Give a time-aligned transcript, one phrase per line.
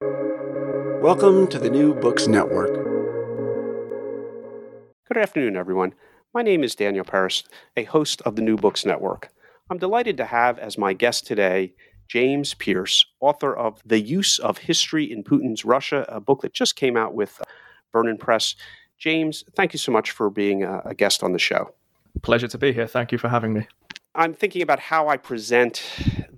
[0.00, 2.74] Welcome to the New Books Network.
[5.06, 5.94] Good afternoon, everyone.
[6.34, 7.44] My name is Daniel Peris,
[7.76, 9.30] a host of the New Books Network.
[9.70, 11.72] I'm delighted to have as my guest today
[12.08, 16.76] James Pearce, author of The Use of History in Putin's Russia, a book that just
[16.76, 17.44] came out with uh,
[17.92, 18.54] Vernon Press.
[18.98, 21.70] James, thank you so much for being a, a guest on the show.
[22.20, 22.86] Pleasure to be here.
[22.86, 23.68] Thank you for having me.
[24.14, 25.82] I'm thinking about how I present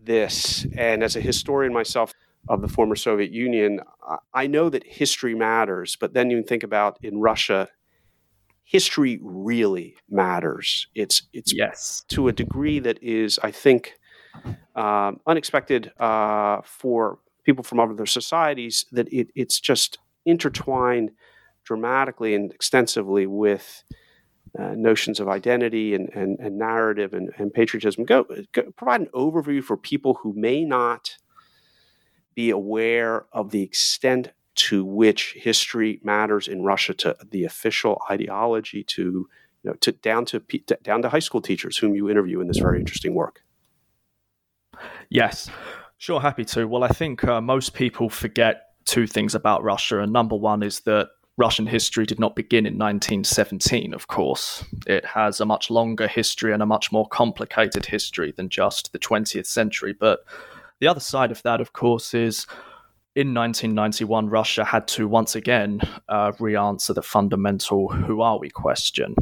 [0.05, 2.13] this, and as a historian myself
[2.49, 3.81] of the former Soviet Union,
[4.33, 7.69] I know that history matters, but then you think about in Russia,
[8.65, 10.87] history really matters.
[10.95, 13.95] It's it's yes to a degree that is, I think,
[14.75, 18.87] um, unexpected uh, for people from other societies.
[18.93, 21.11] That it, it's just intertwined
[21.65, 23.85] dramatically and extensively with
[24.59, 28.05] uh, notions of identity and, and, and narrative and, and patriotism.
[28.05, 31.17] Go, go, provide an overview for people who may not
[32.39, 38.85] be aware of the extent to which history matters in Russia to the official ideology
[38.85, 39.29] to you
[39.65, 40.39] know to down to
[40.85, 43.43] down to high school teachers whom you interview in this very interesting work.
[45.09, 45.51] Yes,
[45.97, 46.69] sure, happy to.
[46.69, 50.79] Well, I think uh, most people forget two things about Russia, and number one is
[50.83, 51.09] that
[51.39, 54.65] Russian history did not begin in 1917, of course.
[54.87, 58.99] It has a much longer history and a much more complicated history than just the
[59.01, 59.93] 20th century.
[59.93, 60.21] But
[60.81, 62.47] the other side of that, of course, is
[63.15, 68.49] in 1991, Russia had to once again uh, re answer the fundamental who are we
[68.49, 69.15] question.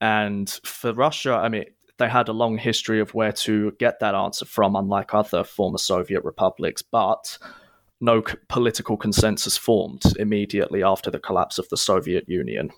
[0.00, 1.64] And for Russia, I mean,
[1.98, 5.78] they had a long history of where to get that answer from, unlike other former
[5.78, 6.82] Soviet republics.
[6.82, 7.36] But
[8.00, 12.70] no political consensus formed immediately after the collapse of the Soviet Union.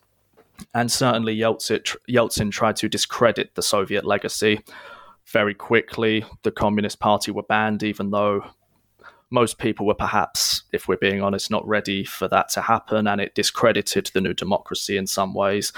[0.75, 4.61] And certainly Yeltsin, Yeltsin tried to discredit the Soviet legacy.
[5.33, 8.45] Very quickly, the Communist Party were banned, even though
[9.31, 13.21] most people were perhaps, if we're being honest, not ready for that to happen, and
[13.21, 15.73] it discredited the new democracy in some ways.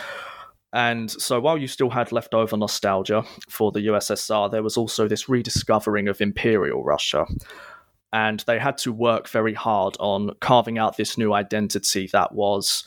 [0.73, 5.29] And so while you still had leftover nostalgia for the USSR, there was also this
[5.29, 7.27] rediscovering of Imperial Russia
[8.15, 12.85] and they had to work very hard on carving out this new identity that was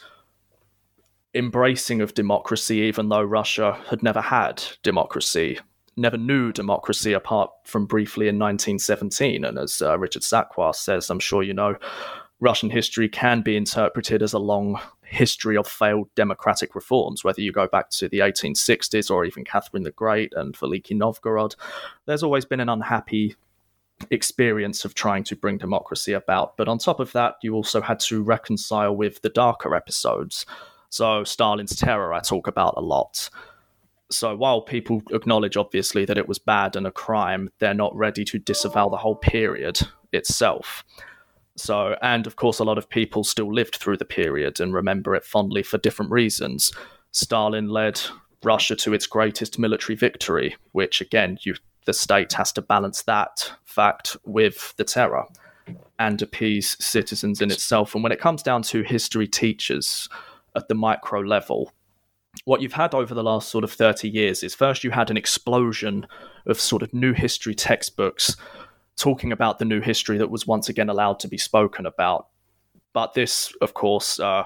[1.36, 5.60] embracing of democracy, even though Russia had never had democracy,
[5.98, 9.44] never knew democracy apart from briefly in 1917.
[9.44, 11.76] And as uh, Richard Sakwa says, I'm sure you know,
[12.40, 17.52] Russian history can be interpreted as a long history of failed democratic reforms, whether you
[17.52, 21.56] go back to the 1860s or even Catherine the Great and Veliki Novgorod.
[22.06, 23.36] There's always been an unhappy
[24.12, 26.58] experience of trying to bring democracy about.
[26.58, 30.46] But on top of that, you also had to reconcile with the darker episodes.
[30.90, 33.30] So, Stalin's terror, I talk about a lot.
[34.10, 38.24] So, while people acknowledge, obviously, that it was bad and a crime, they're not ready
[38.26, 39.80] to disavow the whole period
[40.14, 40.86] itself.
[41.58, 45.16] So, and of course, a lot of people still lived through the period and remember
[45.16, 46.72] it fondly for different reasons.
[47.12, 48.00] Stalin led
[48.44, 53.54] Russia to its greatest military victory, which again, you the state has to balance that
[53.64, 55.26] fact with the terror
[55.98, 57.96] and appease citizens in itself.
[57.96, 60.10] And when it comes down to history teachers
[60.56, 61.72] at the micro level,
[62.46, 65.18] what you've had over the last sort of 30 years is first you had an
[65.18, 66.08] explosion
[66.46, 68.36] of sort of new history textbooks
[68.98, 72.28] talking about the new history that was once again allowed to be spoken about.
[72.94, 74.46] But this, of course, uh,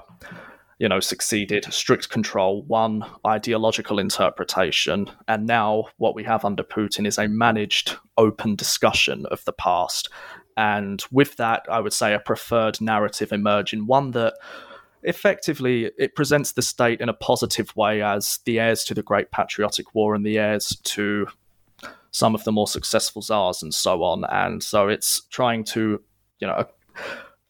[0.77, 7.07] you know, succeeded strict control, one ideological interpretation, and now what we have under Putin
[7.07, 10.09] is a managed open discussion of the past.
[10.57, 14.33] And with that, I would say a preferred narrative emerging, one that
[15.03, 19.31] effectively it presents the state in a positive way as the heirs to the Great
[19.31, 21.27] Patriotic War and the heirs to
[22.11, 24.25] some of the more successful czars and so on.
[24.25, 26.01] And so it's trying to,
[26.39, 26.67] you know, a,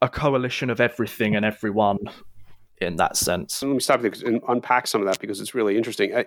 [0.03, 1.97] a coalition of everything and everyone
[2.77, 3.61] in that sense.
[3.61, 6.13] Let me stop you and unpack some of that because it's really interesting.
[6.13, 6.23] Uh,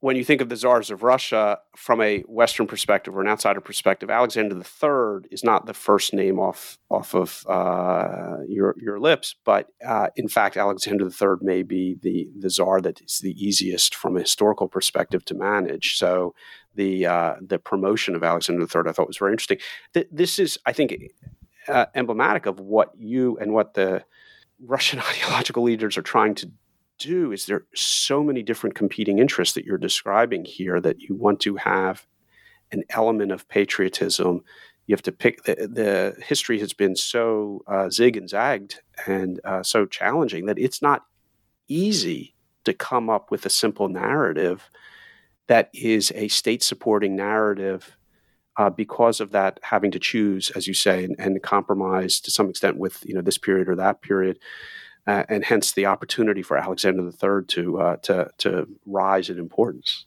[0.00, 3.62] When you think of the czars of Russia from a Western perspective or an outsider
[3.62, 9.34] perspective, Alexander III is not the first name off off of uh, your your lips,
[9.44, 13.94] but uh, in fact, Alexander III may be the the czar that is the easiest
[13.94, 15.96] from a historical perspective to manage.
[15.96, 16.34] So
[16.74, 19.58] the uh, the promotion of Alexander III, I thought was very interesting.
[19.94, 20.94] Th- this is, I think,
[21.68, 24.04] uh, emblematic of what you and what the
[24.60, 26.50] Russian ideological leaders are trying to
[26.98, 31.40] do is there so many different competing interests that you're describing here that you want
[31.40, 32.06] to have
[32.72, 34.42] an element of patriotism.
[34.86, 39.40] You have to pick the, the history has been so uh, zig and zagged and
[39.44, 41.04] uh, so challenging that it's not
[41.68, 44.68] easy to come up with a simple narrative
[45.46, 47.96] that is a state supporting narrative
[48.56, 52.48] uh, because of that having to choose, as you say, and, and, compromise to some
[52.48, 54.38] extent with you know this period or that period,
[55.06, 60.06] uh, and hence the opportunity for Alexander III to uh, to to rise in importance.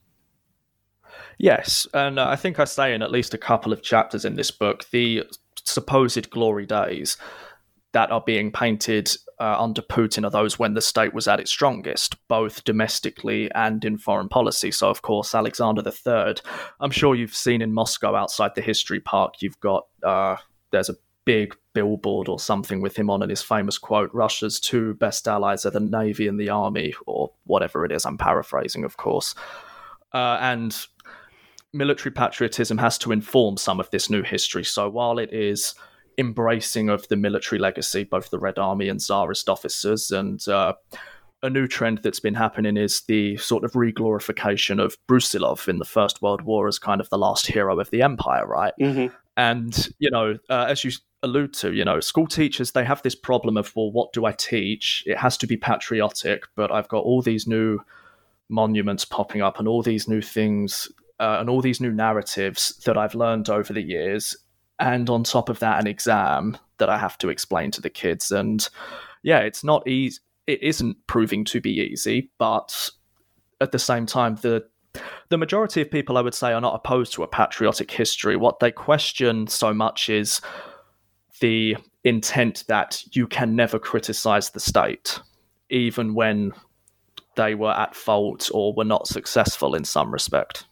[1.37, 4.35] Yes, and uh, I think I say in at least a couple of chapters in
[4.35, 5.23] this book the
[5.63, 7.17] supposed glory days
[7.93, 9.09] that are being painted
[9.39, 13.83] uh, under Putin are those when the state was at its strongest, both domestically and
[13.85, 14.71] in foreign policy.
[14.71, 16.35] So, of course, Alexander III,
[16.79, 20.37] I'm sure you've seen in Moscow outside the history park, you've got, uh,
[20.71, 20.95] there's a
[21.25, 25.63] big billboard or something with him on and his famous quote Russia's two best allies
[25.63, 28.03] are the Navy and the Army, or whatever it is.
[28.03, 29.35] I'm paraphrasing, of course.
[30.11, 30.75] Uh, and
[31.73, 34.63] military patriotism has to inform some of this new history.
[34.63, 35.75] So while it is
[36.17, 40.73] embracing of the military legacy, both the Red Army and Tsarist officers, and uh,
[41.43, 45.85] a new trend that's been happening is the sort of reglorification of Brusilov in the
[45.85, 48.73] First World War as kind of the last hero of the empire, right?
[48.81, 49.15] Mm-hmm.
[49.35, 50.91] And you know, uh, as you
[51.23, 54.31] allude to, you know, school teachers they have this problem of well, what do I
[54.31, 55.03] teach?
[55.05, 57.79] It has to be patriotic, but I've got all these new
[58.49, 62.97] monuments popping up and all these new things uh, and all these new narratives that
[62.97, 64.35] I've learned over the years,
[64.79, 68.31] and on top of that, an exam that I have to explain to the kids.
[68.31, 68.67] And
[69.23, 70.19] yeah, it's not easy.
[70.45, 72.89] It isn't proving to be easy, but
[73.59, 74.65] at the same time, the
[75.29, 78.35] the majority of people, I would say, are not opposed to a patriotic history.
[78.35, 80.41] What they question so much is
[81.39, 85.19] the intent that you can never criticize the state,
[85.69, 86.53] even when
[87.35, 90.65] they were at fault or were not successful in some respect.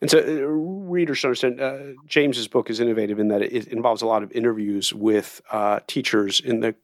[0.00, 4.00] And so, uh, readers should understand uh, James's book is innovative in that it involves
[4.02, 6.74] a lot of interviews with uh, teachers in the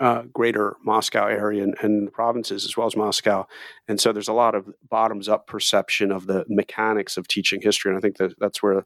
[0.00, 3.46] uh, greater Moscow area and, and, the provinces, as well as Moscow.
[3.88, 7.90] And so, there's a lot of bottoms up perception of the mechanics of teaching history.
[7.90, 8.84] And I think that that's where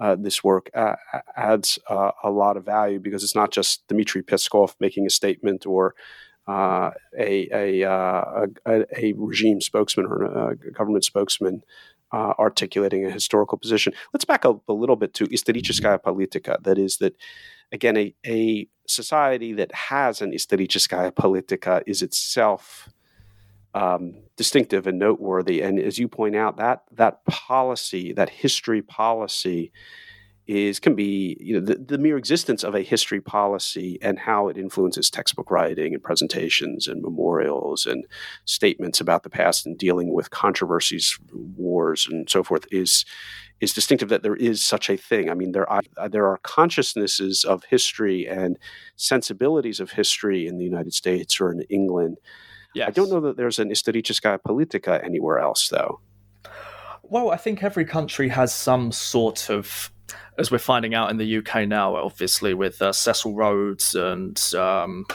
[0.00, 0.94] uh, this work uh,
[1.36, 5.94] adds a lot of value because it's not just Dmitry Peskov making a statement or
[6.46, 11.62] uh, a, a, uh, a, a, regime spokesman or a government spokesman
[12.12, 13.92] uh, articulating a historical position.
[14.14, 16.62] Let's back up a little bit to историческая politika.
[16.62, 17.14] That is, that
[17.70, 22.88] again, a, a society that has an историческая politika is itself
[23.73, 25.61] um, distinctive and noteworthy.
[25.61, 29.71] And as you point out, that that policy, that history policy,
[30.45, 34.49] is can be you know the, the, mere existence of a history policy and how
[34.49, 38.05] it influences textbook writing and presentations and memorials and
[38.43, 43.05] statements about the past and dealing with controversies, wars, and so forth is
[43.61, 45.29] is distinctive that there is such a thing.
[45.29, 48.59] I mean, there are there are consciousnesses of history and
[48.97, 52.17] sensibilities of history in the United States or in England.
[52.75, 52.87] Yes.
[52.87, 55.99] I don't know that there's an historiciska politica anywhere else, though.
[57.03, 59.91] Well, I think every country has some sort of
[60.37, 65.05] as we're finding out in the UK now, obviously with uh, Cecil Rhodes and um,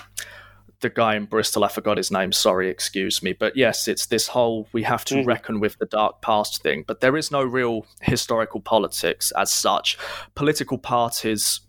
[0.81, 2.33] the guy in Bristol, I forgot his name.
[2.33, 3.33] Sorry, excuse me.
[3.33, 5.27] But yes, it's this whole we have to mm.
[5.27, 6.85] reckon with the dark past thing.
[6.87, 9.99] But there is no real historical politics as such.
[10.35, 11.61] Political parties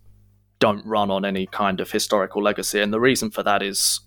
[0.60, 4.00] don't run on any kind of historical legacy, and the reason for that is.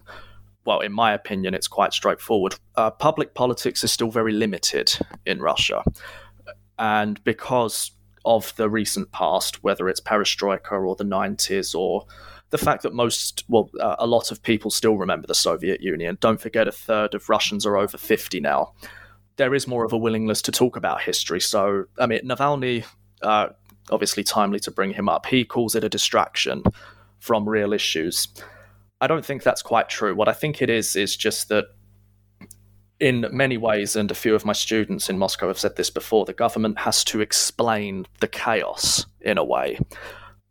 [0.65, 2.55] Well, in my opinion, it's quite straightforward.
[2.75, 5.83] Uh, public politics is still very limited in Russia.
[6.79, 7.91] And because
[8.25, 12.05] of the recent past, whether it's perestroika or the 90s or
[12.49, 16.17] the fact that most, well, uh, a lot of people still remember the Soviet Union.
[16.21, 18.73] Don't forget, a third of Russians are over 50 now.
[19.35, 21.41] There is more of a willingness to talk about history.
[21.41, 22.85] So, I mean, Navalny,
[23.21, 23.47] uh,
[23.89, 26.63] obviously timely to bring him up, he calls it a distraction
[27.19, 28.27] from real issues.
[29.03, 30.15] I don't think that's quite true.
[30.15, 31.65] What I think it is, is just that
[33.01, 36.23] in many ways, and a few of my students in Moscow have said this before,
[36.23, 39.77] the government has to explain the chaos in a way.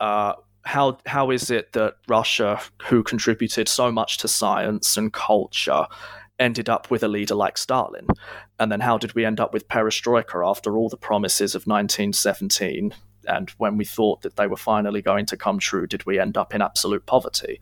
[0.01, 0.35] Uh,
[0.67, 5.87] how how is it that Russia, who contributed so much to science and culture,
[6.39, 8.07] ended up with a leader like Stalin?
[8.59, 12.95] And then how did we end up with perestroika after all the promises of 1917?
[13.27, 16.37] And when we thought that they were finally going to come true, did we end
[16.37, 17.59] up in absolute poverty?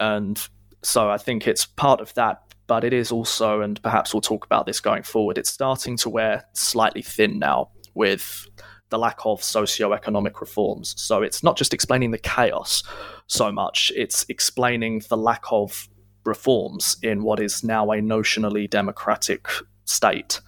[0.00, 0.40] And
[0.82, 4.44] so I think it's part of that but it is also, and perhaps we'll talk
[4.44, 8.46] about this going forward, it's starting to wear slightly thin now with
[8.90, 10.94] the lack of socio-economic reforms.
[10.98, 12.82] So it's not just explaining the chaos
[13.26, 15.88] so much, it's explaining the lack of
[16.24, 19.48] reforms in what is now a notionally democratic
[19.86, 20.40] state.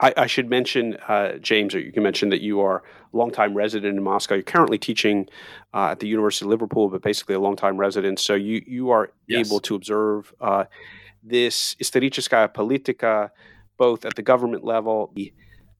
[0.00, 2.82] I, I should mention, uh, James, or you can mention that you are
[3.13, 4.35] longtime resident in Moscow.
[4.35, 5.27] You're currently teaching
[5.73, 8.19] uh, at the University of Liverpool, but basically a longtime resident.
[8.19, 9.47] So you, you are yes.
[9.47, 10.65] able to observe uh,
[11.23, 13.31] this историческая politika,
[13.77, 15.13] both at the government level,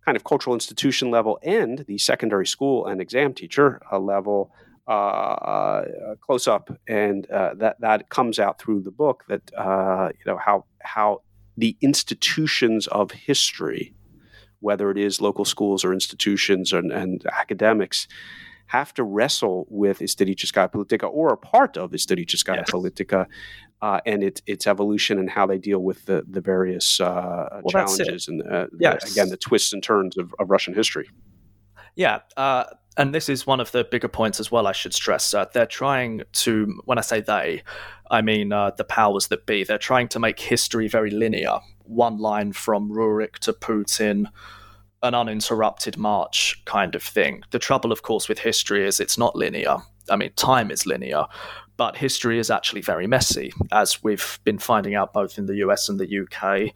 [0.06, 4.52] kind of cultural institution level and the secondary school and exam teacher uh, level
[4.88, 9.26] uh, uh, close up, and uh, that that comes out through the book.
[9.28, 11.24] That uh, you know how how
[11.58, 13.94] the institutions of history,
[14.63, 18.09] whether it is local schools or institutions and, and academics,
[18.69, 22.71] have to wrestle with Istiricheskaya Politica or a part of Istiricheskaya yes.
[22.71, 23.27] Politica
[23.83, 27.63] uh, and it, its evolution and how they deal with the, the various uh, well,
[27.71, 29.05] challenges and, uh, yes.
[29.05, 31.11] the, again, the twists and turns of, of Russian history.
[31.97, 32.21] Yeah.
[32.37, 32.65] Uh,
[32.97, 34.67] and this is one of the bigger points as well.
[34.67, 36.81] I should stress uh, they're trying to.
[36.85, 37.63] When I say they,
[38.11, 39.65] I mean uh, the powers that be.
[39.65, 41.59] They're trying to make history very linear.
[41.85, 44.27] One line from Rurik to Putin
[45.03, 47.43] an uninterrupted march kind of thing.
[47.51, 49.79] The trouble, of course, with history is it's not linear.
[50.09, 51.25] I mean, time is linear,
[51.77, 55.89] but history is actually very messy, as we've been finding out both in the US
[55.89, 56.73] and the UK.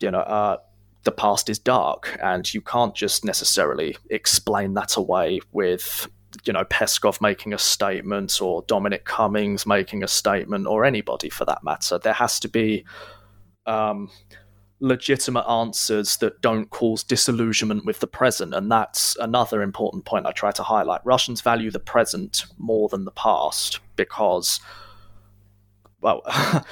[0.00, 0.58] You know, uh,
[1.06, 6.06] the past is dark, and you can't just necessarily explain that away with,
[6.44, 11.46] you know, Peskov making a statement or Dominic Cummings making a statement or anybody for
[11.46, 11.98] that matter.
[11.98, 12.84] There has to be.
[13.64, 14.10] Um,
[14.78, 18.52] legitimate answers that don't cause disillusionment with the present.
[18.52, 21.00] And that's another important point I try to highlight.
[21.02, 24.60] Russians value the present more than the past because.
[26.00, 26.22] Well,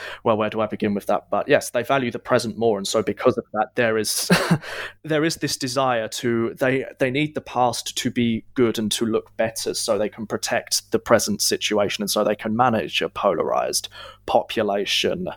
[0.25, 1.31] well, where do I begin with that?
[1.31, 4.31] But yes, they value the present more, and so because of that, there is
[5.03, 9.07] there is this desire to they they need the past to be good and to
[9.07, 13.09] look better, so they can protect the present situation, and so they can manage a
[13.09, 13.89] polarized
[14.27, 15.29] population,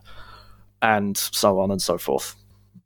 [0.82, 2.36] and so on and so forth.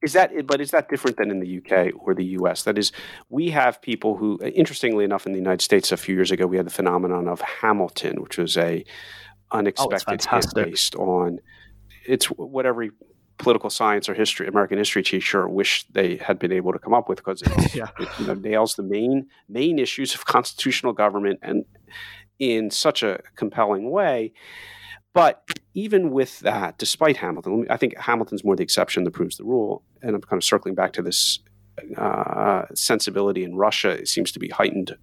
[0.01, 2.63] Is that, but is that different than in the UK or the US?
[2.63, 2.91] That is,
[3.29, 6.57] we have people who, interestingly enough, in the United States a few years ago, we
[6.57, 8.83] had the phenomenon of Hamilton, which was a
[9.51, 11.39] Oh, unexpected oh, hit based on
[12.05, 12.91] it's what every
[13.37, 17.09] political science or history, American history teacher wish they had been able to come up
[17.09, 17.87] with because it, yeah.
[17.99, 21.65] it you know, nails the main main issues of constitutional government and
[22.39, 24.33] in such a compelling way.
[25.13, 25.43] But
[25.73, 29.83] even with that, despite Hamilton, I think Hamilton's more the exception that proves the rule.
[30.01, 31.39] And I'm kind of circling back to this
[31.97, 34.95] uh, sensibility in Russia seems to be heightened,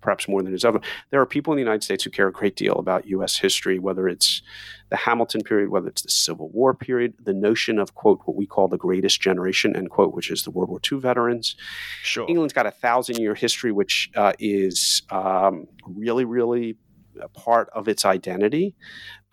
[0.00, 0.80] perhaps more than it's ever.
[1.10, 3.36] There are people in the United States who care a great deal about U.S.
[3.36, 4.42] history, whether it's
[4.90, 8.46] the Hamilton period, whether it's the Civil War period, the notion of quote what we
[8.46, 11.56] call the greatest generation end quote, which is the World War II veterans.
[12.02, 16.76] Sure, England's got a thousand year history, which uh, is um, really, really
[17.20, 18.74] a part of its identity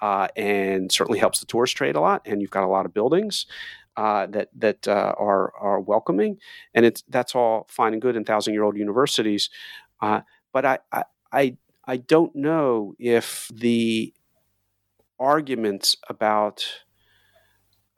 [0.02, 2.22] uh, and certainly helps the tourist trade a lot.
[2.26, 3.46] And you've got a lot of buildings
[3.98, 6.38] uh, that that uh, are are welcoming,
[6.74, 9.50] and it's that's all fine and good in thousand year old universities.
[10.02, 10.22] Uh,
[10.54, 14.14] but I, I I I don't know if the
[15.20, 16.66] arguments about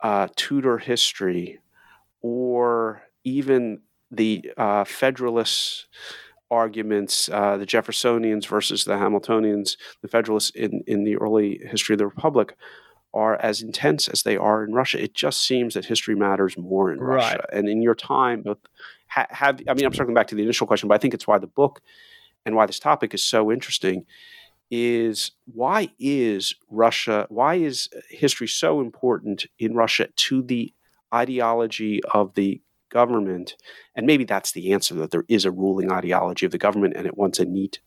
[0.00, 1.60] uh, Tudor history
[2.20, 5.86] or even the uh, Federalists
[6.50, 11.98] arguments, uh, the Jeffersonians versus the Hamiltonians, the Federalists in, in the early history of
[11.98, 12.56] the Republic,
[13.14, 15.02] are as intense as they are in Russia.
[15.02, 17.16] It just seems that history matters more in right.
[17.16, 17.46] Russia.
[17.52, 18.58] And in your time, both
[19.06, 21.26] ha- have I mean, I'm circling back to the initial question, but I think it's
[21.26, 21.80] why the book
[22.44, 24.04] and why this topic is so interesting
[24.70, 30.72] is why is Russia, why is history so important in Russia to the
[31.14, 32.60] ideology of the
[32.94, 33.56] government.
[33.94, 37.06] And maybe that's the answer that there is a ruling ideology of the government and
[37.06, 37.80] it wants a neat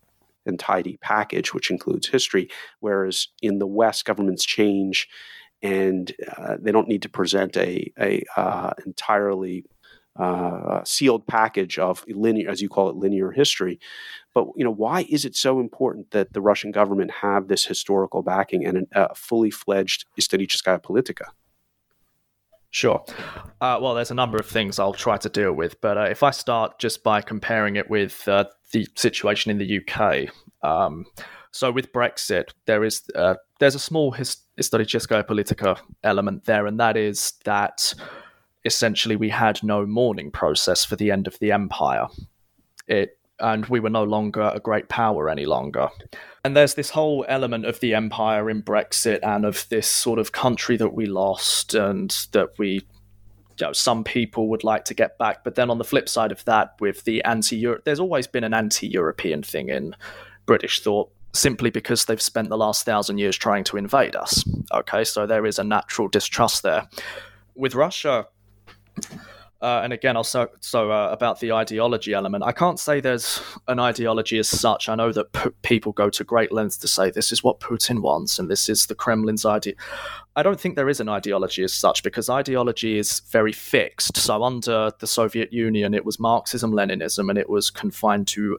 [0.47, 2.49] and tidy package, which includes history.
[2.79, 5.07] Whereas in the West, governments change
[5.61, 9.63] and uh, they don't need to present a, a uh, entirely
[10.17, 13.79] uh, sealed package of linear, as you call it, linear history.
[14.35, 18.21] But you know, why is it so important that the Russian government have this historical
[18.21, 21.31] backing and a fully fledged историческая politica?
[22.70, 23.02] Sure.
[23.60, 26.22] Uh, well, there's a number of things I'll try to deal with, but uh, if
[26.22, 30.28] I start just by comparing it with uh, the situation in the UK,
[30.62, 31.06] um,
[31.50, 36.78] so with Brexit, there is uh, there's a small his- historicistica politica element there, and
[36.78, 37.94] that is that
[38.64, 42.06] essentially we had no mourning process for the end of the empire.
[42.86, 45.88] It and we were no longer a great power any longer.
[46.44, 50.32] And there's this whole element of the empire in Brexit and of this sort of
[50.32, 52.86] country that we lost and that we
[53.60, 55.42] you know, some people would like to get back.
[55.42, 58.44] But then on the flip side of that, with the anti Europe, there's always been
[58.44, 59.96] an anti European thing in
[60.46, 64.44] British thought, simply because they've spent the last thousand years trying to invade us.
[64.72, 66.88] Okay, so there is a natural distrust there.
[67.56, 68.28] With Russia,
[69.60, 72.44] Uh, and again, also so uh, about the ideology element.
[72.44, 74.88] I can't say there's an ideology as such.
[74.88, 78.00] I know that p- people go to great lengths to say this is what Putin
[78.00, 79.74] wants and this is the Kremlin's idea.
[80.36, 84.16] I don't think there is an ideology as such because ideology is very fixed.
[84.16, 88.58] So under the Soviet Union, it was Marxism, Leninism, and it was confined to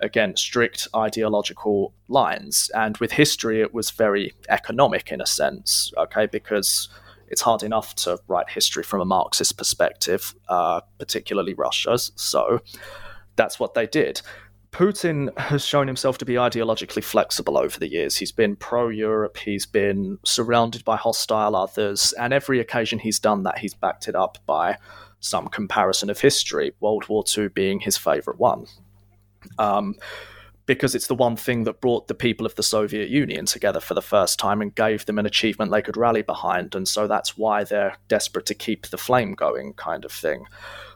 [0.00, 2.70] again strict ideological lines.
[2.74, 5.92] And with history, it was very economic in a sense.
[5.98, 6.88] Okay, because
[7.30, 12.12] it's hard enough to write history from a Marxist perspective, uh, particularly Russia's.
[12.16, 12.60] So
[13.36, 14.20] that's what they did.
[14.72, 18.16] Putin has shown himself to be ideologically flexible over the years.
[18.16, 23.42] He's been pro Europe, he's been surrounded by hostile others, and every occasion he's done
[23.44, 24.76] that, he's backed it up by
[25.18, 28.66] some comparison of history, World War II being his favourite one.
[29.58, 29.96] Um,
[30.70, 33.94] because it's the one thing that brought the people of the Soviet Union together for
[33.94, 36.76] the first time and gave them an achievement they could rally behind.
[36.76, 40.44] And so that's why they're desperate to keep the flame going, kind of thing.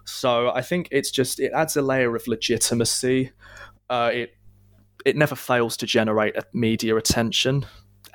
[0.05, 3.33] So I think it's just, it adds a layer of legitimacy.
[3.91, 4.37] Uh, it,
[5.05, 7.67] it never fails to generate media attention.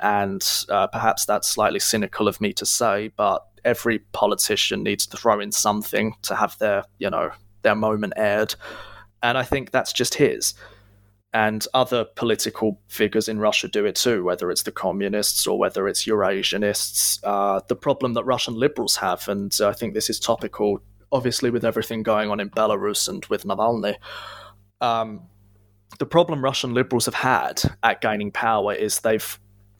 [0.01, 5.17] And uh, perhaps that's slightly cynical of me to say, but every politician needs to
[5.17, 7.31] throw in something to have their, you know,
[7.63, 8.55] their moment aired.
[9.21, 10.53] And I think that's just his
[11.33, 15.87] and other political figures in Russia do it too, whether it's the communists or whether
[15.87, 17.19] it's Eurasianists.
[17.23, 20.81] Uh, the problem that Russian liberals have, and I think this is topical,
[21.11, 23.95] obviously, with everything going on in Belarus and with Navalny.
[24.81, 25.27] Um,
[25.99, 29.39] the problem Russian liberals have had at gaining power is they've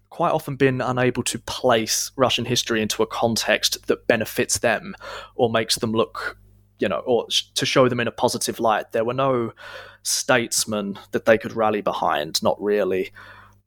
[0.10, 4.96] quite often been unable to place Russian history into a context that benefits them
[5.36, 6.38] or makes them look
[6.80, 8.92] you know, or to show them in a positive light.
[8.92, 9.54] There were no
[10.04, 13.12] statesmen that they could rally behind, not really.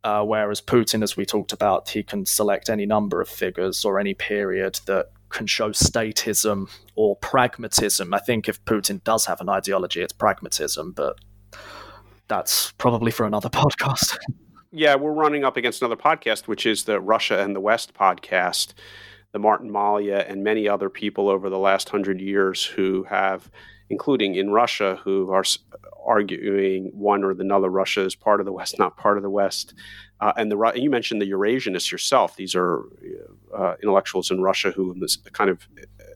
[0.05, 4.01] Uh, whereas Putin, as we talked about, he can select any number of figures or
[4.01, 8.13] any period that can show statism or pragmatism.
[8.13, 11.19] I think if Putin does have an ideology, it's pragmatism, but
[12.29, 14.19] that's probably for another podcast.
[14.73, 18.75] yeah, we're running up against another podcast, which is the Russia and the West podcast
[19.33, 23.51] the Martin Malia and many other people over the last hundred years who have,
[23.89, 25.45] including in Russia, who are
[26.05, 29.75] arguing one or another Russia is part of the West, not part of the West.
[30.21, 32.37] Uh, and the you mentioned the Eurasianists yourself.
[32.37, 32.83] These are
[33.57, 34.95] uh, intellectuals in Russia who
[35.33, 35.67] kind of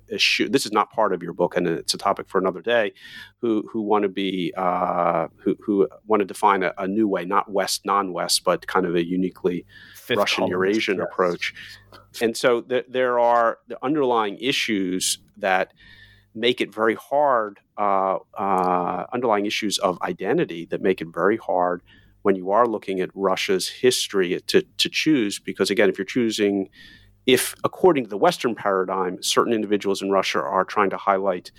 [0.09, 0.49] issue.
[0.49, 2.93] This is not part of your book, and it's a topic for another day.
[3.41, 7.25] Who who want to be uh, who who want to define a, a, new way,
[7.25, 11.07] not West, non-West, but kind of a uniquely Fifth Russian Eurasian yes.
[11.11, 11.55] approach.
[12.21, 15.73] And so th- there are the underlying issues that
[16.35, 17.61] make it very hard.
[17.79, 21.83] Uh, uh, underlying issues of identity that make it very hard
[22.23, 25.39] when you are looking at Russia's history to to choose.
[25.39, 26.71] Because again, if you're choosing
[27.27, 31.51] if, according to the Western paradigm, certain individuals in Russia are trying to highlight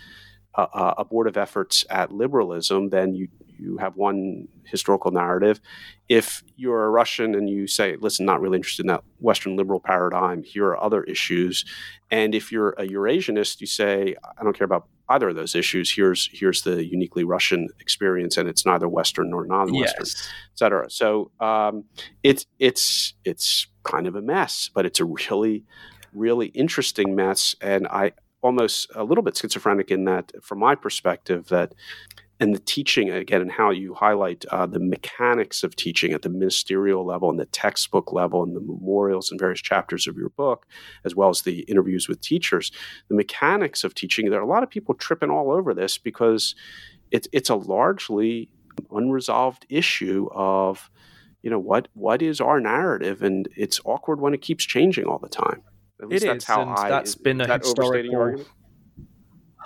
[0.57, 3.27] uh, abortive efforts at liberalism, then you
[3.59, 5.59] you have one historical narrative.
[6.07, 9.79] If you're a Russian and you say, "Listen, not really interested in that Western liberal
[9.79, 10.43] paradigm.
[10.43, 11.65] Here are other issues,"
[12.11, 15.91] and if you're a Eurasianist, you say, "I don't care about either of those issues.
[15.91, 20.29] Here's here's the uniquely Russian experience, and it's neither Western nor non-Western, yes.
[20.53, 21.85] et cetera." So um,
[22.23, 25.65] it's it's it's kind of a mess, but it's a really
[26.13, 31.47] really interesting mess, and I almost a little bit schizophrenic in that, from my perspective,
[31.47, 31.73] that
[32.39, 36.29] and the teaching again and how you highlight uh, the mechanics of teaching at the
[36.29, 40.67] ministerial level and the textbook level and the memorials and various chapters of your book
[41.03, 42.71] as well as the interviews with teachers
[43.09, 46.53] the mechanics of teaching there are a lot of people tripping all over this because
[47.09, 48.49] it's it's a largely
[48.91, 50.89] unresolved issue of
[51.41, 53.21] you know what what is our narrative?
[53.21, 55.63] And it's awkward when it keeps changing all the time
[56.01, 58.43] at least it that's is, how and I, that's been a that historical.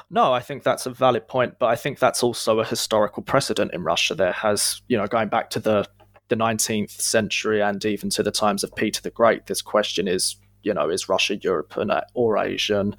[0.10, 3.74] No, I think that's a valid point, but I think that's also a historical precedent
[3.74, 4.14] in Russia.
[4.14, 5.88] There has, you know, going back to the
[6.28, 10.38] the 19th century and even to the times of Peter the Great, this question is,
[10.64, 12.96] you know, is Russia European or Asian,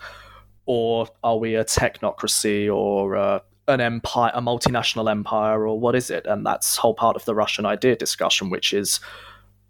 [0.67, 6.11] or are we a technocracy or uh, an empire, a multinational empire, or what is
[6.11, 6.27] it?
[6.27, 9.01] And that's whole part of the Russian idea discussion, which is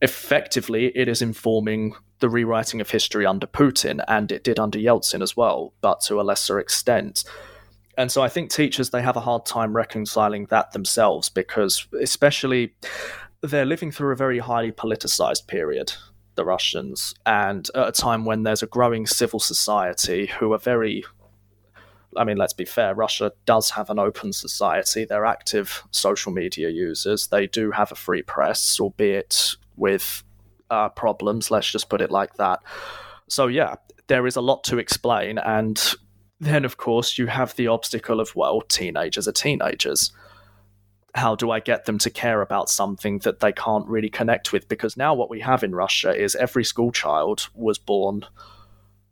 [0.03, 5.23] effectively it is informing the rewriting of history under Putin, and it did under Yeltsin
[5.23, 7.25] as well, but to a lesser extent.
[7.97, 12.75] And so I think teachers they have a hard time reconciling that themselves because especially
[13.43, 15.93] they're living through a very highly politicized period,
[16.35, 21.05] the Russians, and at a time when there's a growing civil society who are very
[22.15, 25.07] I mean, let's be fair, Russia does have an open society.
[25.07, 27.29] They're active social media users.
[27.29, 30.23] They do have a free press, albeit with
[30.71, 31.51] uh, problems.
[31.51, 32.61] Let's just put it like that.
[33.29, 33.77] So yeah,
[34.09, 35.95] there is a lot to explain, and
[36.43, 40.11] then, of course, you have the obstacle of, well, teenagers are teenagers.
[41.15, 44.69] How do I get them to care about something that they can't really connect with?
[44.69, 48.25] Because now what we have in Russia is every school child was born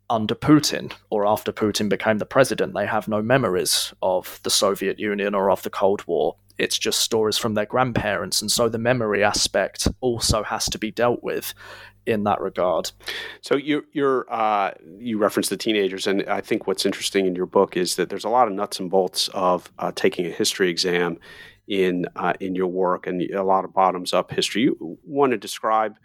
[0.09, 2.73] under Putin or after Putin became the president.
[2.73, 6.35] They have no memories of the Soviet Union or of the Cold War.
[6.61, 8.41] It's just stories from their grandparents.
[8.41, 11.53] And so the memory aspect also has to be dealt with
[12.05, 12.91] in that regard.
[13.41, 17.45] So you you're uh, you reference the teenagers, and I think what's interesting in your
[17.45, 20.69] book is that there's a lot of nuts and bolts of uh, taking a history
[20.69, 21.17] exam
[21.67, 24.63] in uh, in your work, and a lot of bottoms up history.
[24.63, 25.97] You want to describe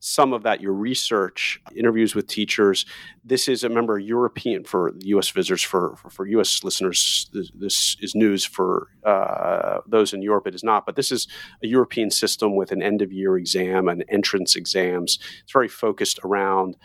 [0.00, 2.86] some of that, your research, interviews with teachers.
[3.24, 5.28] This is, remember, European for U.S.
[5.30, 6.62] visitors, for, for, for U.S.
[6.62, 10.86] listeners, this, this is news for uh, those in Europe, it is not.
[10.86, 11.26] But this is
[11.62, 15.18] a European system with an end of year exam and entrance exams.
[15.42, 16.76] It's very focused around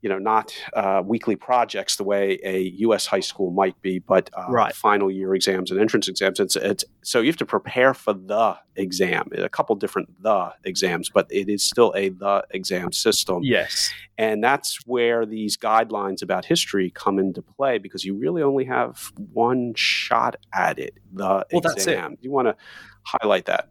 [0.00, 3.06] you know, not uh, weekly projects the way a U.S.
[3.06, 4.72] high school might be, but uh, right.
[4.72, 6.38] final year exams and entrance exams.
[6.38, 9.28] It's, it's, so you have to prepare for the exam.
[9.36, 13.40] A couple different the exams, but it is still a the exam system.
[13.42, 18.66] Yes, and that's where these guidelines about history come into play because you really only
[18.66, 20.94] have one shot at it.
[21.12, 22.18] The well, exam.
[22.20, 22.56] You want to
[23.02, 23.68] highlight that?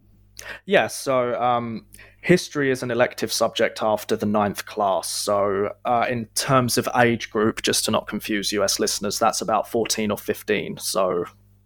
[0.66, 0.88] Yeah.
[0.88, 1.42] So.
[1.42, 1.86] Um,
[2.28, 5.10] history is an elective subject after the ninth class.
[5.10, 9.72] So, uh, in terms of age group, just to not confuse US listeners, that's about
[9.72, 10.78] 14 or 15.
[10.78, 11.24] So,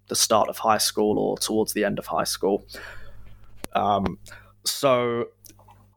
[0.08, 2.68] the start of high school or towards the end of high school.
[3.74, 4.20] Um,
[4.64, 5.30] so,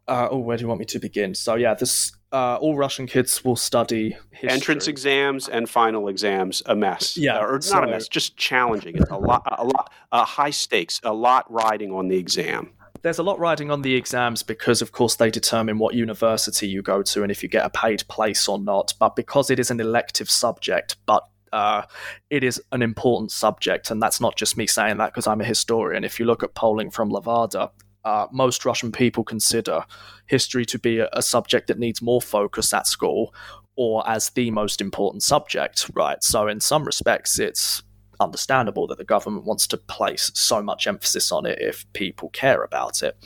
[0.09, 1.35] uh, oh, where do you want me to begin?
[1.35, 2.13] So, yeah, this.
[2.33, 4.49] Uh, all Russian kids will study history.
[4.49, 6.63] entrance exams and final exams.
[6.67, 8.97] A mess, yeah, or so, not a mess, just challenging.
[8.97, 12.73] It's a lot, a lot, uh, high stakes, a lot riding on the exam
[13.05, 16.81] there's a lot riding on the exams because, of course, they determine what university you
[16.81, 18.95] go to and if you get a paid place or not.
[18.99, 21.83] But because it is an elective subject, but uh,
[22.31, 25.45] it is an important subject, and that's not just me saying that because I'm a
[25.45, 26.03] historian.
[26.03, 27.71] If you look at polling from Levada,
[28.05, 29.85] uh, most Russian people consider
[30.27, 33.35] history to be a subject that needs more focus at school
[33.77, 36.25] or as the most important subject, right?
[36.25, 37.83] So, in some respects, it's
[38.21, 42.63] understandable that the government wants to place so much emphasis on it if people care
[42.63, 43.17] about it.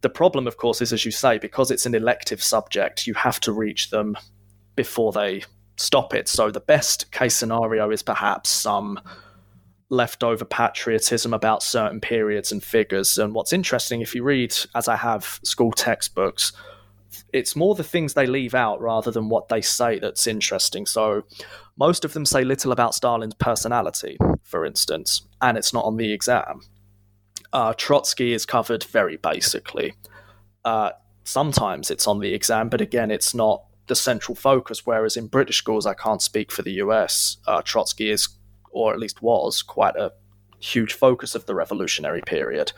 [0.00, 3.40] The problem, of course, is as you say, because it's an elective subject, you have
[3.40, 4.16] to reach them
[4.76, 5.44] before they
[5.76, 6.28] stop it.
[6.28, 9.00] So the best case scenario is perhaps some
[9.88, 13.18] leftover patriotism about certain periods and figures.
[13.18, 16.52] And what's interesting, if you read, as I have, school textbooks,
[17.32, 20.86] it's more the things they leave out rather than what they say that's interesting.
[20.86, 21.24] So
[21.76, 26.12] most of them say little about Stalin's personality, for instance, and it's not on the
[26.12, 26.60] exam.
[27.52, 29.94] Uh, Trotsky is covered very basically.
[30.64, 30.90] Uh,
[31.24, 34.86] sometimes it's on the exam, but again, it's not the central focus.
[34.86, 38.28] Whereas in British schools, I can't speak for the US, uh, Trotsky is,
[38.70, 40.12] or at least was, quite a
[40.58, 42.72] huge focus of the revolutionary period.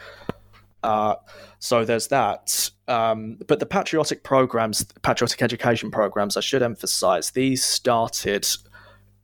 [0.82, 1.16] Uh,
[1.58, 2.70] so there's that.
[2.88, 8.46] Um, but the patriotic programs, patriotic education programs, I should emphasize, these started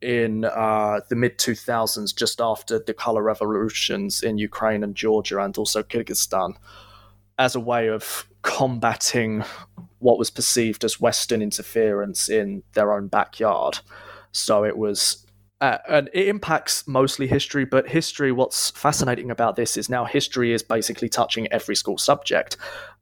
[0.01, 5.57] in uh, the mid 2000s, just after the color revolutions in Ukraine and Georgia and
[5.57, 6.57] also Kyrgyzstan,
[7.39, 9.45] as a way of combating
[10.01, 13.79] what was perceived as Western interference in their own backyard.
[14.33, 15.25] So it was
[15.63, 20.53] uh, and it impacts mostly history, but history, what's fascinating about this is now history
[20.53, 22.57] is basically touching every school subject.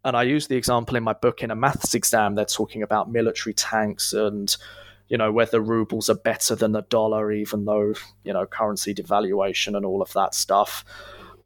[0.05, 3.11] And I use the example in my book in a maths exam, they're talking about
[3.11, 4.55] military tanks and,
[5.09, 7.94] you know, whether rubles are better than the dollar, even though,
[8.25, 10.85] you know, currency devaluation and all of that stuff.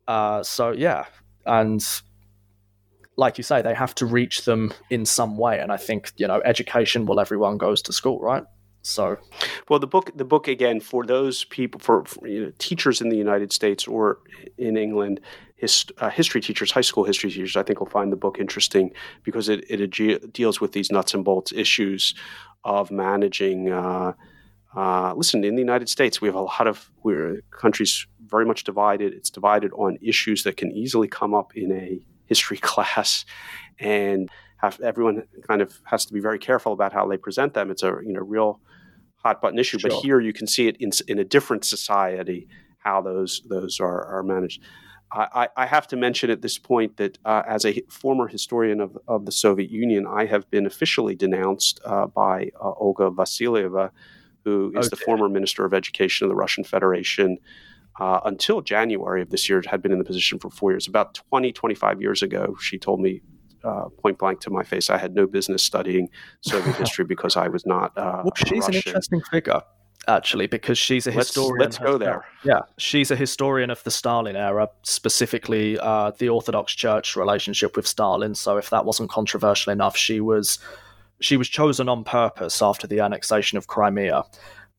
[0.09, 1.05] Uh, so, yeah.
[1.47, 1.81] And
[3.17, 5.61] like you say, they have to reach them in some way.
[5.61, 8.43] And I think, you know, education, well, everyone goes to school, right?
[8.87, 9.17] So,
[9.71, 13.09] well, the book, the book again for those people, for, for you know, teachers in
[13.09, 14.19] the United States or
[14.59, 15.21] in England,
[15.99, 18.93] uh, history teachers, high school history teachers, I think will find the book interesting
[19.23, 22.15] because it, it deals with these nuts and bolts issues
[22.65, 23.73] of managing.
[23.73, 24.13] Uh,
[24.77, 28.65] uh, listen, in the United States, we have a lot of we're countries very much
[28.65, 29.15] divided.
[29.15, 33.25] It's divided on issues that can easily come up in a history class,
[33.79, 37.71] and have, everyone kind of has to be very careful about how they present them.
[37.71, 38.61] It's a you know real
[39.25, 39.79] hot button issue.
[39.79, 39.91] Sure.
[39.91, 42.47] But here you can see it in, in a different society
[42.79, 44.63] how those those are, are managed.
[45.17, 48.99] I, I, have to mention at this point that uh, as a former historian of,
[49.07, 53.91] of the Soviet Union, I have been officially denounced uh, by uh, Olga Vasilyeva,
[54.45, 54.89] who is okay.
[54.89, 57.39] the former Minister of Education of the Russian Federation.
[58.01, 60.89] Uh, until January of this year, had been in the position for four years.
[60.89, 63.23] About 20, 25 years ago, she told me
[63.65, 64.91] uh, point blank to my face.
[64.91, 66.09] I had no business studying
[66.41, 67.97] Soviet history because I was not.
[67.97, 68.75] Uh, well, she's Russian.
[68.75, 69.63] an interesting figure.
[70.07, 71.61] actually, because she's a let's, historian.
[71.61, 72.25] Let's go there.
[72.45, 77.87] Yeah, she's a historian of the Stalin era, specifically uh, the Orthodox Church relationship with
[77.87, 78.35] Stalin.
[78.35, 80.59] So, if that wasn't controversial enough, she was
[81.21, 84.25] she was chosen on purpose after the annexation of Crimea.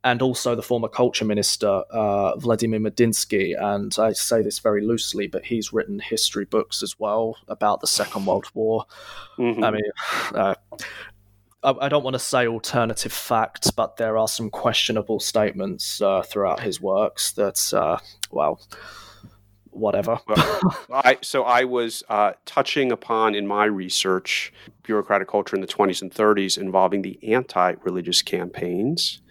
[0.05, 3.53] And also the former culture minister, uh, Vladimir Medinsky.
[3.59, 7.87] And I say this very loosely, but he's written history books as well about the
[7.87, 8.85] Second World War.
[9.37, 9.63] Mm-hmm.
[9.63, 9.91] I mean,
[10.33, 10.55] uh,
[11.63, 16.59] I, don't want to say alternative facts, but there are some questionable statements uh, throughout
[16.59, 17.97] his works that, uh,
[18.29, 18.61] well,
[19.71, 20.19] whatever.
[20.27, 25.67] well, I, so I was uh, touching upon in my research bureaucratic culture in the
[25.67, 29.21] 20s and 30s involving the anti-religious campaigns.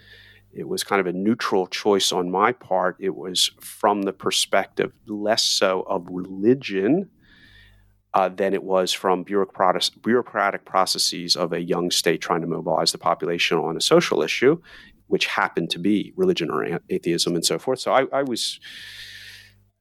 [0.56, 2.96] It was kind of a neutral choice on my part.
[3.00, 7.10] It was from the perspective less so of religion
[8.14, 12.92] uh, than it was from bureaucratic, bureaucratic processes of a young state trying to mobilize
[12.92, 14.60] the population on a social issue,
[15.08, 17.80] which happened to be religion or atheism and so forth.
[17.80, 18.60] So I, I was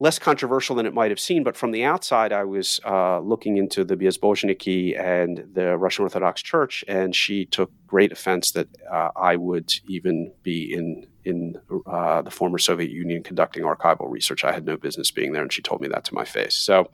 [0.00, 1.44] less controversial than it might have seemed.
[1.44, 6.42] But from the outside, I was uh, looking into the Bezbožniki and the Russian Orthodox
[6.42, 12.20] Church, and she took great offense that uh, I would even be in in uh,
[12.20, 14.44] the former Soviet Union conducting archival research.
[14.44, 16.54] I had no business being there, and she told me that to my face.
[16.54, 16.90] So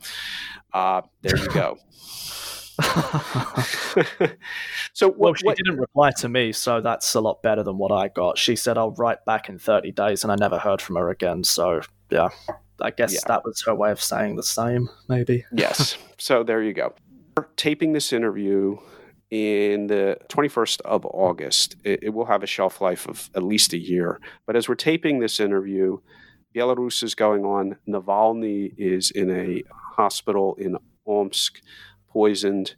[0.73, 1.77] uh, there you go.
[4.93, 7.77] so what, well, she what, didn't reply to me, so that's a lot better than
[7.77, 8.37] what I got.
[8.37, 11.43] She said I'll write back in 30 days, and I never heard from her again.
[11.43, 12.29] So yeah,
[12.81, 13.21] I guess yeah.
[13.27, 15.45] that was her way of saying the same, maybe.
[15.53, 15.97] yes.
[16.17, 16.93] So there you go.
[17.37, 18.77] We're taping this interview
[19.29, 21.75] in the 21st of August.
[21.83, 24.19] It, it, will have a shelf life of at least a year.
[24.45, 25.99] But as we're taping this interview,
[26.53, 27.77] Belarus is going on.
[27.87, 29.63] Navalny is in a
[29.95, 31.61] hospital in Omsk,
[32.09, 32.75] poisoned.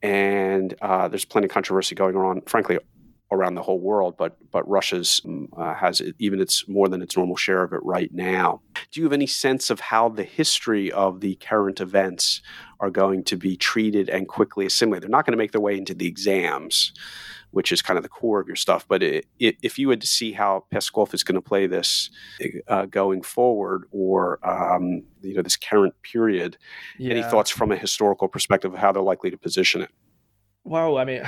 [0.00, 2.78] And uh, there's plenty of controversy going on, frankly,
[3.30, 7.02] around the whole world, but but Russia's mm, uh, has it, even its more than
[7.02, 8.60] its normal share of it right now.
[8.90, 12.40] Do you have any sense of how the history of the current events
[12.80, 15.04] are going to be treated and quickly assimilated?
[15.04, 16.92] They're not going to make their way into the exams,
[17.50, 18.86] which is kind of the core of your stuff.
[18.88, 22.10] But it, it, if you had to see how Peskov is going to play this
[22.66, 26.56] uh, going forward, or um, you know this current period,
[26.98, 27.10] yeah.
[27.10, 29.90] any thoughts from a historical perspective of how they're likely to position it?
[30.64, 31.22] Well, I mean,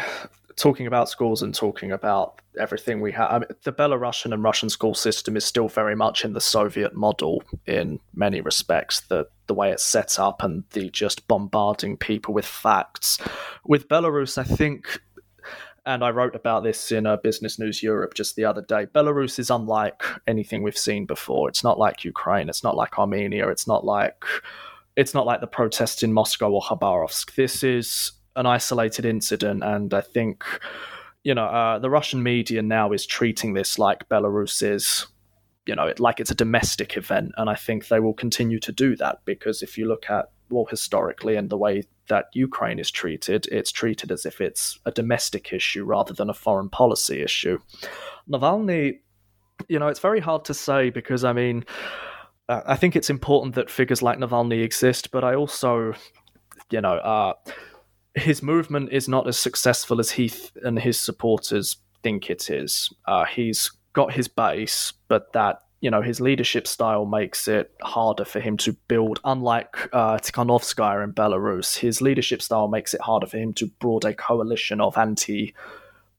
[0.61, 4.69] talking about schools and talking about everything we have, I mean, the Belarusian and Russian
[4.69, 9.01] school system is still very much in the Soviet model in many respects.
[9.01, 13.19] The the way it's set up and the just bombarding people with facts.
[13.65, 15.01] With Belarus, I think.
[15.87, 18.87] And I wrote about this in a Business News Europe just the other day.
[18.87, 21.49] Belarus is unlike anything we've seen before.
[21.49, 22.49] It's not like Ukraine.
[22.51, 23.49] It's not like Armenia.
[23.49, 24.23] It's not like
[24.95, 27.35] it's not like the protests in Moscow or Khabarovsk.
[27.35, 30.45] This is an isolated incident, and I think
[31.25, 35.07] you know uh, the Russian media now is treating this like Belarus is
[35.67, 38.97] you know like it's a domestic event, and I think they will continue to do
[38.97, 43.47] that because if you look at well historically and the way that Ukraine is treated,
[43.53, 47.59] it's treated as if it's a domestic issue rather than a foreign policy issue.
[48.29, 48.99] Navalny,
[49.69, 51.65] you know, it's very hard to say because I mean.
[52.53, 55.95] I think it's important that figures like Navalny exist, but I also,
[56.73, 57.35] you know, uh,
[58.15, 62.93] his movement is not as successful as he th- and his supporters think it is.
[63.07, 68.25] Uh, he's got his base, but that you know his leadership style makes it harder
[68.25, 69.21] for him to build.
[69.25, 74.05] Unlike uh, Tikhanovskaya in Belarus, his leadership style makes it harder for him to broad
[74.05, 75.55] a coalition of anti.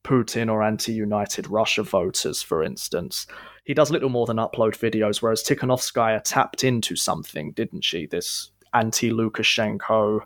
[0.04, 3.28] Putin or anti United Russia voters, for instance.
[3.66, 8.08] He does little more than upload videos, whereas Tikhanovskaya tapped into something, didn't she?
[8.08, 10.22] This anti Lukashenko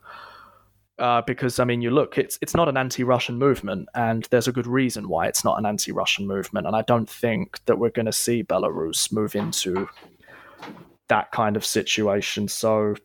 [0.97, 4.51] uh, because I mean, you look, it's it's not an anti-Russian movement, and there's a
[4.51, 6.67] good reason why it's not an anti-Russian movement.
[6.67, 9.89] And I don't think that we're going to see Belarus move into
[11.09, 12.47] that kind of situation.
[12.47, 12.95] So,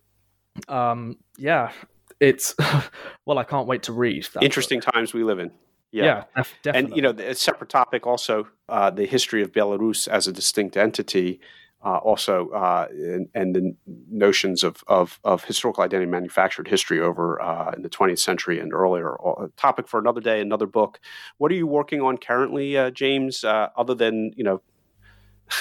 [0.69, 1.73] um, yeah,
[2.21, 2.55] it's
[3.27, 4.29] well, I can't wait to read.
[4.41, 4.93] Interesting book.
[4.95, 5.51] times we live in.
[5.93, 6.81] Yeah, yeah definitely.
[6.81, 10.77] And you know, a separate topic also uh, the history of Belarus as a distinct
[10.77, 11.41] entity
[11.83, 13.75] uh, also uh, and, and, the
[14.11, 18.75] notions of, of, of, historical identity manufactured history over uh, in the 20th century and
[18.75, 19.15] earlier.
[19.15, 21.01] A topic for another day, another book.
[21.39, 23.45] What are you working on currently, uh, James?
[23.45, 24.63] Uh, other than you know,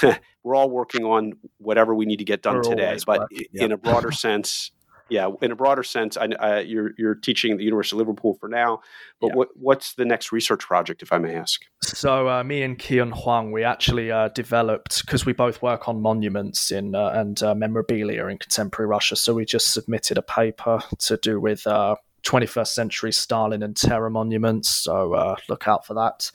[0.44, 3.64] we're all working on whatever we need to get done we're today, but yeah.
[3.64, 4.72] in a broader sense,
[5.10, 8.36] yeah, in a broader sense, I, I, you're you're teaching at the University of Liverpool
[8.40, 8.82] for now,
[9.20, 9.36] but yeah.
[9.36, 11.62] what what's the next research project, if I may ask?
[11.82, 16.02] So uh, me and Kian Huang, we actually uh, developed because we both work on
[16.02, 19.16] monuments in uh, and uh, memorabilia in contemporary Russia.
[19.16, 24.10] So we just submitted a paper to do with 21st uh, century Stalin and terror
[24.10, 24.70] monuments.
[24.70, 26.32] So uh, look out for that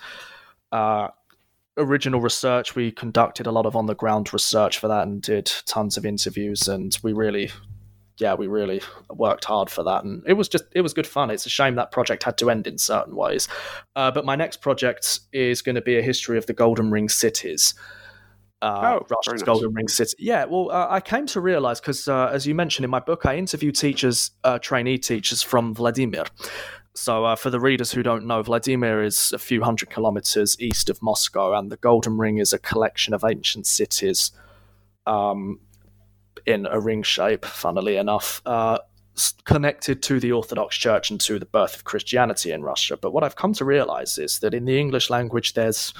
[1.76, 2.74] original research.
[2.74, 6.06] We conducted a lot of on the ground research for that and did tons of
[6.06, 6.68] interviews.
[6.68, 7.50] And we really,
[8.18, 10.05] yeah, we really worked hard for that.
[10.05, 11.31] And it was just, it was good fun.
[11.31, 13.48] It's a shame that project had to end in certain ways.
[13.96, 17.09] Uh, but my next project is going to be a history of the Golden Ring
[17.09, 17.74] cities.
[18.62, 19.42] Uh, Oh, Russia's nice.
[19.42, 20.14] Golden Ring City.
[20.18, 23.27] Yeah, well, uh, I came to realize because, uh, as you mentioned in my book,
[23.27, 26.24] I interview teachers, uh, trainee teachers from Vladimir.
[26.94, 30.88] So, uh, for the readers who don't know, Vladimir is a few hundred kilometers east
[30.88, 34.31] of Moscow, and the Golden Ring is a collection of ancient cities
[35.07, 35.61] um,
[36.46, 38.78] in a ring shape, funnily enough, uh,
[39.44, 42.96] connected to the Orthodox Church and to the birth of Christianity in Russia.
[42.96, 45.94] But what I've come to realize is that in the English language, there's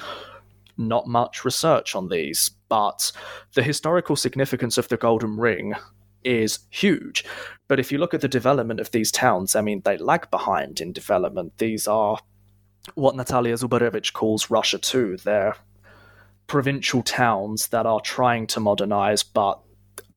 [0.77, 3.11] not much research on these, but
[3.53, 5.73] the historical significance of the Golden Ring
[6.23, 7.23] is huge.
[7.67, 10.81] But if you look at the development of these towns, I mean, they lag behind
[10.81, 11.57] in development.
[11.57, 12.19] These are
[12.95, 15.17] what Natalia Zubarevich calls Russia 2.
[15.17, 15.55] They're
[16.47, 19.59] provincial towns that are trying to modernize, but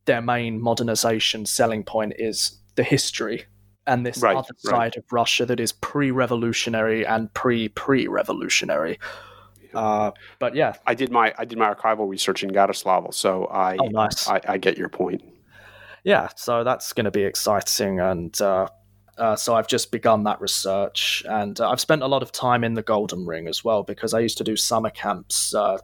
[0.09, 3.44] their main modernization selling point is the history
[3.87, 4.71] and this Right, other right.
[4.71, 8.99] side of Russia that is pre-revolutionary and pre-pre-revolutionary.
[9.75, 13.77] Uh, but yeah, I did my I did my archival research in Yaroslavl, so I
[13.79, 14.27] oh nice.
[14.27, 15.23] I, I get your point.
[16.05, 18.66] yeah, so that's going to be exciting, and uh,
[19.18, 22.64] uh, so I've just begun that research, and uh, I've spent a lot of time
[22.64, 25.77] in the Golden Ring as well because I used to do summer camps uh,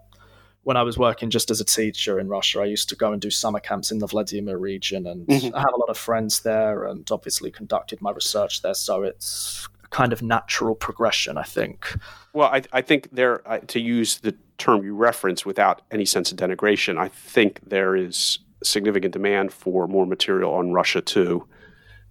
[0.64, 2.61] when I was working just as a teacher in Russia.
[2.61, 5.55] I used to go and do summer camps in the Vladimir region, and Mhm.
[5.55, 9.68] I have a lot of friends there, and obviously conducted my research there, so it's
[9.85, 11.96] a kind of natural progression, I think.
[12.33, 16.33] Well, I, I think there, uh, to use the term you reference without any sense
[16.33, 21.46] of denigration, I think there is significant demand for more material on Russia 2.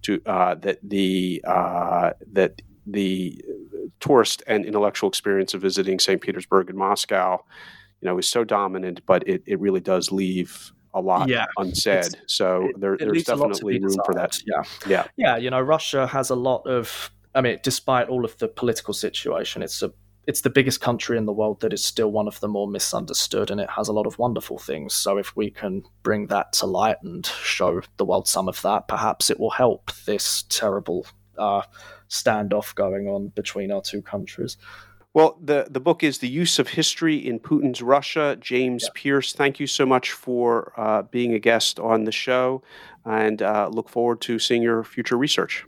[0.02, 3.42] To uh, that the uh, that the
[4.00, 6.20] tourist and intellectual experience of visiting St.
[6.20, 7.42] Petersburg and Moscow,
[8.00, 12.16] you know, is so dominant, but it, it really does leave a lot Yeah, unsaid.
[12.26, 14.38] So there, It there's leaves a lot to definitely room for that.
[14.46, 14.62] Yeah.
[14.86, 15.06] Yeah.
[15.16, 18.94] Yeah, you know, Russia has a lot of I mean, despite all of the political
[18.94, 19.92] situation, it's a
[20.26, 23.50] it's the biggest country in the world that is still one of the more misunderstood
[23.50, 24.94] and it has a lot of wonderful things.
[24.94, 28.88] So if we can bring that to light and show the world some of that,
[28.88, 31.62] perhaps it will help this terrible uh,
[32.08, 34.56] standoff going on between our two countries.
[35.14, 38.36] Well, the, the book is The Use of History in Putin's Russia.
[38.40, 42.64] James Pearce, thank you so much for uh, being a guest on the show
[43.04, 45.64] and uh, look forward to seeing your future research.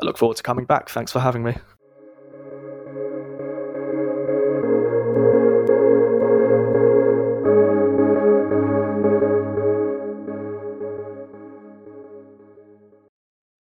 [0.00, 0.88] I look forward to coming back.
[0.88, 1.56] Thanks for having me.